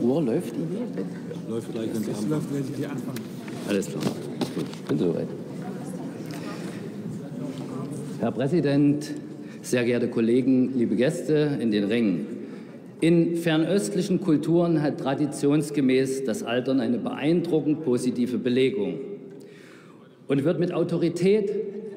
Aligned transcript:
Uhr 0.00 0.22
läuft 0.22 0.54
die 0.54 0.76
hier? 0.76 1.04
Läuft 1.48 1.72
gleich, 1.72 1.88
wenn 1.92 2.02
Sie 2.02 2.28
läuft, 2.28 2.54
wenn 2.54 2.64
Sie 2.64 2.86
anfangen. 2.86 3.18
Alles 3.68 3.86
klar. 3.86 4.02
Gut, 4.54 4.88
bin 4.88 4.98
soweit. 4.98 5.28
Herr 8.20 8.32
Präsident, 8.32 9.14
sehr 9.62 9.84
geehrte 9.84 10.08
Kollegen, 10.08 10.72
liebe 10.76 10.96
Gäste 10.96 11.58
in 11.60 11.70
den 11.70 11.84
Rängen. 11.84 12.26
In 13.00 13.36
fernöstlichen 13.36 14.20
Kulturen 14.20 14.82
hat 14.82 14.98
traditionsgemäß 14.98 16.24
das 16.24 16.42
Altern 16.42 16.80
eine 16.80 16.98
beeindruckend 16.98 17.84
positive 17.84 18.38
Belegung 18.38 18.94
und 20.26 20.44
wird 20.44 20.58
mit 20.58 20.72
Autorität, 20.72 21.52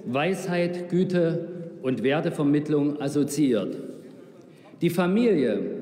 Weisheit, 0.05 0.89
Güte 0.89 1.47
und 1.81 2.03
Wertevermittlung 2.03 3.01
assoziiert. 3.01 3.77
Die 4.81 4.91
Familie 4.91 5.80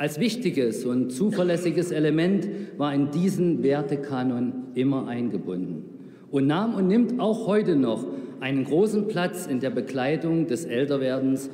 als 0.00 0.18
wichtiges 0.18 0.86
und 0.86 1.10
zuverlässiges 1.10 1.90
Element 1.90 2.48
war 2.78 2.94
in 2.94 3.10
diesen 3.10 3.62
Wertekanon 3.62 4.68
immer 4.74 5.06
eingebunden 5.08 5.84
und 6.30 6.46
nahm 6.46 6.74
und 6.74 6.88
nimmt 6.88 7.20
auch 7.20 7.46
heute 7.46 7.76
noch 7.76 8.06
einen 8.40 8.64
großen 8.64 9.08
Platz 9.08 9.46
in 9.46 9.60
der 9.60 9.68
Begleitung 9.68 10.46
des 10.46 10.64
Älterwerdens 10.64 11.50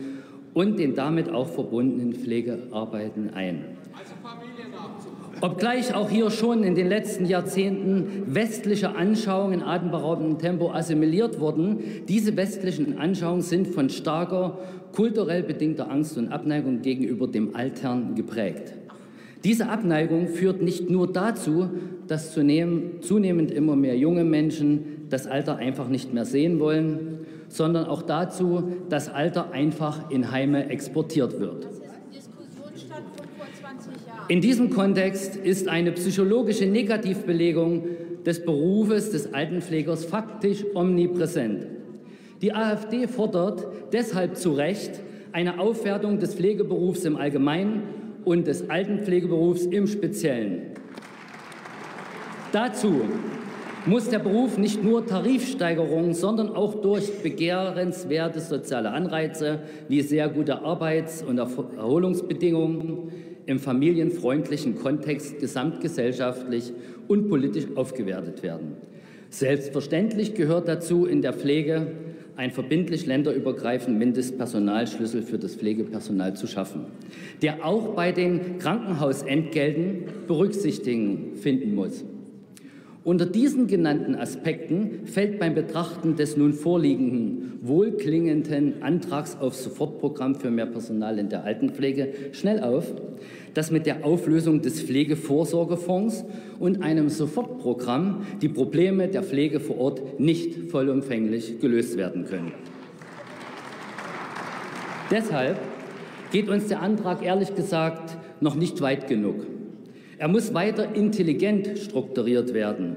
und 0.55 0.79
den 0.79 0.95
damit 0.95 1.29
auch 1.29 1.49
verbundenen 1.49 2.13
Pflegearbeiten 2.13 3.35
ein. 3.35 3.65
Obgleich 5.43 5.95
auch 5.95 6.09
hier 6.09 6.31
schon 6.31 6.65
in 6.65 6.75
den 6.75 6.89
letzten 6.89 7.27
Jahrzehnten 7.27 8.23
westliche 8.27 8.97
Anschauungen 8.97 9.61
in 9.61 9.67
atemberaubendem 9.67 10.39
Tempo 10.39 10.71
assimiliert 10.71 11.41
wurden, 11.41 11.81
diese 12.09 12.37
westlichen 12.37 12.99
Anschauungen 12.99 13.43
sind 13.43 13.69
von 13.69 13.91
starker 13.91 14.59
kulturell 14.93 15.43
bedingter 15.43 15.91
Angst 15.91 16.17
und 16.17 16.29
Abneigung 16.29 16.81
gegenüber 16.81 17.27
dem 17.29 17.55
Altern 17.55 18.15
geprägt. 18.15 18.73
Diese 19.45 19.69
Abneigung 19.69 20.29
führt 20.29 20.63
nicht 20.63 20.89
nur 20.89 21.13
dazu, 21.13 21.69
dass 22.09 22.33
zunehmend 22.33 23.51
immer 23.51 23.77
mehr 23.77 23.97
junge 23.97 24.25
Menschen 24.25 25.07
das 25.11 25.27
Alter 25.27 25.57
einfach 25.57 25.89
nicht 25.89 26.15
mehr 26.15 26.25
sehen 26.25 26.59
wollen, 26.61 27.19
sondern 27.49 27.85
auch 27.87 28.03
dazu, 28.03 28.73
dass 28.89 29.09
Alter 29.09 29.53
einfach 29.53 30.11
in 30.11 30.33
Heime 30.33 30.71
exportiert 30.71 31.39
wird. 31.39 31.69
In 34.29 34.41
diesem 34.41 34.71
Kontext 34.71 35.37
ist 35.37 35.69
eine 35.69 35.93
psychologische 35.93 36.67
Negativbelegung 36.67 37.85
des 38.25 38.45
Berufes 38.45 39.11
des 39.11 39.33
Altenpflegers 39.33 40.05
faktisch 40.05 40.65
omnipräsent. 40.75 41.69
Die 42.43 42.53
AfD 42.53 43.07
fordert 43.07 43.69
deshalb 43.93 44.37
zu 44.37 44.53
Recht 44.55 45.01
eine 45.31 45.61
Aufwertung 45.61 46.19
des 46.19 46.35
Pflegeberufs 46.35 47.05
im 47.05 47.17
Allgemeinen 47.17 47.83
und 48.25 48.49
des 48.49 48.69
Altenpflegeberufs 48.69 49.67
im 49.67 49.87
Speziellen. 49.87 50.73
Dazu 52.51 53.03
muss 53.87 54.09
der 54.09 54.19
Beruf 54.19 54.59
nicht 54.59 54.83
nur 54.83 55.07
Tarifsteigerungen, 55.07 56.15
sondern 56.15 56.49
auch 56.49 56.75
durch 56.81 57.23
begehrenswerte 57.23 58.41
soziale 58.41 58.91
Anreize 58.91 59.61
wie 59.89 60.01
sehr 60.01 60.29
gute 60.29 60.63
Arbeits- 60.63 61.23
und 61.23 61.39
Erholungsbedingungen 61.39 63.36
im 63.47 63.59
familienfreundlichen 63.59 64.77
Kontext 64.77 65.39
gesamtgesellschaftlich 65.39 66.73
und 67.09 67.29
politisch 67.29 67.67
aufgewertet 67.77 68.43
werden. 68.43 68.77
Selbstverständlich 69.31 70.35
gehört 70.35 70.69
dazu 70.69 71.07
in 71.07 71.23
der 71.23 71.33
Pflege 71.33 71.89
ein 72.37 72.51
verbindlich 72.51 73.07
länderübergreifender 73.07 73.99
Mindestpersonalschlüssel 73.99 75.23
für 75.23 75.39
das 75.39 75.57
Pflegepersonal 75.57 76.37
zu 76.37 76.47
schaffen, 76.47 76.83
der 77.41 77.65
auch 77.65 77.95
bei 77.95 78.13
den 78.13 78.59
Krankenhausentgelten 78.59 80.05
Berücksichtigung 80.27 81.35
finden 81.35 81.75
muss. 81.75 82.05
Unter 83.07 83.25
diesen 83.25 83.69
genannten 83.69 84.17
Aspekten 84.17 85.07
fällt 85.07 85.39
beim 85.39 85.55
Betrachten 85.55 86.17
des 86.17 86.37
nun 86.37 86.53
vorliegenden 86.53 87.61
wohlklingenden 87.63 88.83
Antrags 88.83 89.37
auf 89.39 89.55
Sofortprogramm 89.55 90.35
für 90.35 90.51
mehr 90.51 90.67
Personal 90.67 91.21
in 91.21 91.29
der 91.29 91.45
Altenpflege 91.45 92.13
schnell 92.33 92.65
auf, 92.65 92.93
dass 93.55 93.71
mit 93.71 93.87
der 93.87 94.05
Auflösung 94.05 94.61
des 94.61 94.83
Pflegevorsorgefonds 94.83 96.25
und 96.59 96.83
einem 96.83 97.09
Sofortprogramm 97.09 98.27
die 98.43 98.49
Probleme 98.49 99.07
der 99.07 99.23
Pflege 99.23 99.61
vor 99.61 99.79
Ort 99.79 100.19
nicht 100.19 100.73
vollumfänglich 100.73 101.61
gelöst 101.61 101.97
werden 101.97 102.25
können. 102.25 102.51
Deshalb 105.13 105.59
geht 106.33 106.49
uns 106.49 106.67
der 106.67 106.83
Antrag 106.83 107.25
ehrlich 107.25 107.55
gesagt 107.55 108.17
noch 108.41 108.57
nicht 108.57 108.81
weit 108.81 109.07
genug. 109.07 109.56
Er 110.19 110.29
muss 110.29 110.55
weiter 110.55 110.95
intelligent 110.95 111.79
strukturiert 111.79 112.55
werden. 112.55 112.97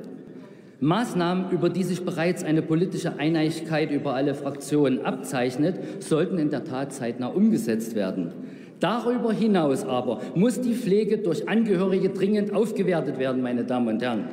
Maßnahmen, 0.80 1.52
über 1.52 1.70
die 1.70 1.84
sich 1.84 2.06
bereits 2.06 2.46
eine 2.46 2.62
politische 2.62 3.20
Einigkeit 3.20 3.92
über 3.92 4.14
alle 4.14 4.34
Fraktionen 4.34 5.02
abzeichnet, 5.06 6.02
sollten 6.02 6.38
in 6.38 6.50
der 6.50 6.64
Tat 6.64 6.94
zeitnah 6.94 7.28
umgesetzt 7.28 7.96
werden. 7.96 8.32
Darüber 8.80 9.34
hinaus 9.34 9.84
aber 9.84 10.22
muss 10.36 10.62
die 10.62 10.74
Pflege 10.74 11.18
durch 11.18 11.50
Angehörige 11.50 12.10
dringend 12.10 12.54
aufgewertet 12.54 13.20
werden, 13.20 13.42
meine 13.42 13.66
Damen 13.66 13.90
und 13.90 14.02
Herren. 14.02 14.30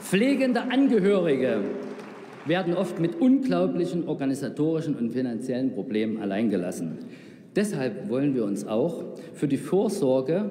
Pflegende 0.00 0.62
Angehörige 0.70 1.62
werden 2.46 2.74
oft 2.74 3.00
mit 3.00 3.20
unglaublichen 3.20 4.06
organisatorischen 4.06 4.94
und 4.94 5.10
finanziellen 5.10 5.72
Problemen 5.72 6.22
alleingelassen. 6.22 6.98
Deshalb 7.56 8.08
wollen 8.08 8.36
wir 8.36 8.44
uns 8.44 8.64
auch 8.66 9.02
für 9.34 9.48
die 9.48 9.56
Vorsorge 9.56 10.48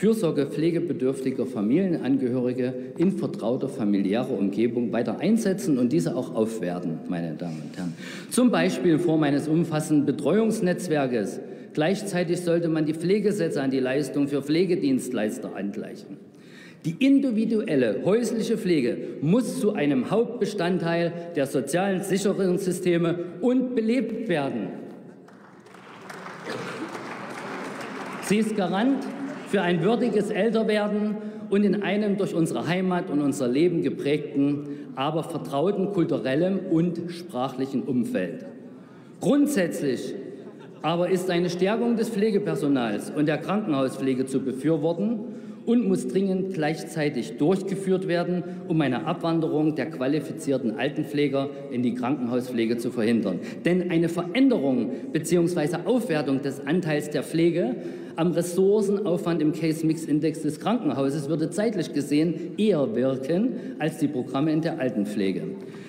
Fürsorge 0.00 0.46
pflegebedürftiger 0.46 1.44
Familienangehörige 1.44 2.72
in 2.96 3.12
vertrauter 3.18 3.68
familiärer 3.68 4.30
Umgebung 4.30 4.94
weiter 4.94 5.20
einsetzen 5.20 5.76
und 5.76 5.92
diese 5.92 6.16
auch 6.16 6.34
aufwerten, 6.34 7.00
meine 7.10 7.34
Damen 7.34 7.60
und 7.68 7.76
Herren. 7.76 7.92
Zum 8.30 8.50
Beispiel 8.50 8.92
in 8.92 8.98
Form 8.98 9.22
eines 9.24 9.46
umfassenden 9.46 10.06
Betreuungsnetzwerkes. 10.06 11.40
Gleichzeitig 11.74 12.40
sollte 12.40 12.70
man 12.70 12.86
die 12.86 12.94
Pflegesätze 12.94 13.60
an 13.60 13.70
die 13.70 13.78
Leistung 13.78 14.26
für 14.26 14.40
Pflegedienstleister 14.40 15.54
angleichen. 15.54 16.16
Die 16.86 16.96
individuelle 16.98 18.02
häusliche 18.02 18.56
Pflege 18.56 18.96
muss 19.20 19.60
zu 19.60 19.74
einem 19.74 20.10
Hauptbestandteil 20.10 21.12
der 21.36 21.44
sozialen 21.44 22.02
Sicherungssysteme 22.02 23.18
und 23.42 23.74
belebt 23.74 24.30
werden. 24.30 24.68
Sie 28.22 28.38
ist 28.38 28.56
Garant 28.56 29.04
für 29.50 29.62
ein 29.62 29.82
würdiges 29.82 30.30
Älterwerden 30.30 31.16
und 31.50 31.64
in 31.64 31.82
einem 31.82 32.16
durch 32.16 32.34
unsere 32.34 32.68
Heimat 32.68 33.10
und 33.10 33.20
unser 33.20 33.48
Leben 33.48 33.82
geprägten, 33.82 34.92
aber 34.94 35.24
vertrauten 35.24 35.92
kulturellen 35.92 36.60
und 36.70 37.10
sprachlichen 37.10 37.82
Umfeld. 37.82 38.46
Grundsätzlich 39.20 40.14
aber 40.82 41.10
ist 41.10 41.28
eine 41.30 41.50
Stärkung 41.50 41.96
des 41.96 42.08
Pflegepersonals 42.10 43.10
und 43.10 43.26
der 43.26 43.38
Krankenhauspflege 43.38 44.24
zu 44.24 44.40
befürworten 44.40 45.18
und 45.66 45.86
muss 45.86 46.08
dringend 46.08 46.54
gleichzeitig 46.54 47.36
durchgeführt 47.36 48.08
werden, 48.08 48.42
um 48.68 48.80
eine 48.80 49.04
Abwanderung 49.04 49.74
der 49.74 49.90
qualifizierten 49.90 50.78
Altenpfleger 50.78 51.50
in 51.70 51.82
die 51.82 51.94
Krankenhauspflege 51.94 52.78
zu 52.78 52.90
verhindern. 52.90 53.40
Denn 53.64 53.90
eine 53.90 54.08
Veränderung 54.08 54.90
bzw. 55.12 55.78
Aufwertung 55.84 56.40
des 56.40 56.66
Anteils 56.66 57.10
der 57.10 57.22
Pflege 57.22 57.76
am 58.16 58.32
Ressourcenaufwand 58.32 59.42
im 59.42 59.52
Case-Mix-Index 59.52 60.42
des 60.42 60.60
Krankenhauses 60.60 61.28
würde 61.28 61.50
zeitlich 61.50 61.92
gesehen 61.92 62.52
eher 62.58 62.94
wirken 62.94 63.52
als 63.78 63.98
die 63.98 64.08
Programme 64.08 64.52
in 64.52 64.60
der 64.60 64.78
Altenpflege. 64.78 65.42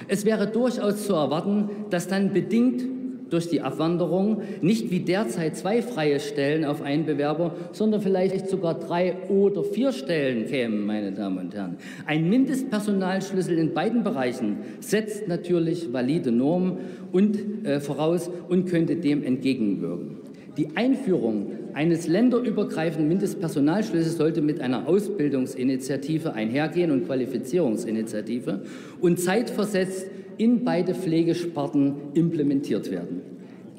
Es 0.07 0.25
wäre 0.25 0.47
durchaus 0.47 1.05
zu 1.05 1.13
erwarten, 1.13 1.69
dass 1.89 2.07
dann 2.07 2.33
bedingt 2.33 2.83
durch 3.31 3.47
die 3.47 3.61
Abwanderung 3.61 4.41
nicht 4.61 4.91
wie 4.91 4.99
derzeit 4.99 5.55
zwei 5.55 5.81
freie 5.81 6.19
Stellen 6.19 6.65
auf 6.65 6.81
einen 6.81 7.05
Bewerber, 7.05 7.55
sondern 7.71 8.01
vielleicht 8.01 8.49
sogar 8.49 8.77
drei 8.77 9.15
oder 9.29 9.63
vier 9.63 9.91
Stellen 9.91 10.45
kämen, 10.45 10.85
meine 10.85 11.11
Damen 11.13 11.37
und 11.39 11.55
Herren. 11.55 11.77
Ein 12.05 12.29
Mindestpersonalschlüssel 12.29 13.57
in 13.57 13.73
beiden 13.73 14.03
Bereichen 14.03 14.57
setzt 14.81 15.27
natürlich 15.27 15.91
valide 15.91 16.31
Normen 16.31 16.77
und, 17.11 17.65
äh, 17.65 17.79
voraus 17.79 18.29
und 18.49 18.65
könnte 18.65 18.97
dem 18.97 19.23
entgegenwirken. 19.23 20.30
Die 20.57 20.75
Einführung 20.75 21.47
eines 21.73 22.07
länderübergreifenden 22.07 23.07
Mindestpersonalschlüssels 23.07 24.17
sollte 24.17 24.41
mit 24.41 24.59
einer 24.59 24.85
Ausbildungsinitiative 24.85 26.33
einhergehen 26.33 26.91
und 26.91 27.05
Qualifizierungsinitiative 27.05 28.61
und 28.99 29.17
zeitversetzt 29.17 30.07
in 30.37 30.65
beide 30.65 30.93
Pflegesparten 30.93 31.93
implementiert 32.15 32.91
werden. 32.91 33.21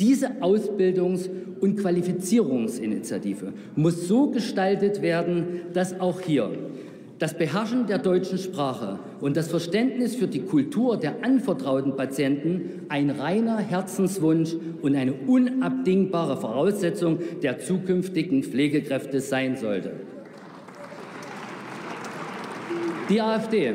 Diese 0.01 0.41
Ausbildungs- 0.41 1.29
und 1.61 1.77
Qualifizierungsinitiative 1.77 3.53
muss 3.77 4.09
so 4.09 4.31
gestaltet 4.31 5.03
werden, 5.03 5.61
dass 5.75 6.01
auch 6.01 6.23
hier 6.23 6.51
das 7.23 7.35
Beherrschen 7.35 7.87
der 7.87 7.99
deutschen 7.99 8.37
Sprache 8.37 8.99
und 9.21 9.37
das 9.37 9.47
Verständnis 9.47 10.17
für 10.17 10.27
die 10.27 10.43
Kultur 10.43 10.97
der 10.97 11.23
anvertrauten 11.23 11.95
Patienten 11.95 12.81
ein 12.89 13.11
reiner 13.11 13.59
Herzenswunsch 13.59 14.57
und 14.83 14.97
eine 14.97 15.13
unabdingbare 15.13 16.37
Voraussetzung 16.37 17.21
der 17.41 17.61
zukünftigen 17.61 18.43
Pflegekräfte 18.43 19.21
sein 19.21 19.55
sollte. 19.55 19.93
Die 23.09 23.21
AfD 23.21 23.75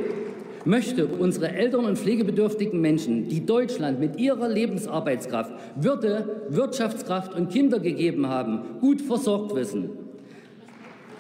möchte 0.66 1.08
unsere 1.08 1.54
älteren 1.54 1.86
und 1.86 1.98
pflegebedürftigen 1.98 2.82
Menschen, 2.82 3.30
die 3.30 3.46
Deutschland 3.46 4.02
mit 4.02 4.20
ihrer 4.20 4.50
Lebensarbeitskraft, 4.50 5.54
Würde, 5.78 6.48
Wirtschaftskraft 6.50 7.34
und 7.34 7.50
Kinder 7.50 7.80
gegeben 7.80 8.28
haben, 8.28 8.82
gut 8.82 9.00
versorgt 9.00 9.56
wissen. 9.56 10.06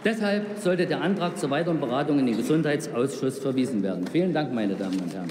Deshalb 0.07 0.57
sollte 0.57 0.85
der 0.85 1.01
Antrag 1.01 1.37
zur 1.37 1.49
weiteren 1.49 1.81
Beratung 1.81 2.17
in 2.19 2.27
den 2.27 2.37
Gesundheitsausschuss 2.37 3.39
verwiesen 3.39 3.83
werden. 3.83 4.07
Vielen 4.07 4.33
Dank, 4.33 4.53
meine 4.53 4.73
Damen 4.73 4.97
und 5.01 5.13
Herren. 5.13 5.27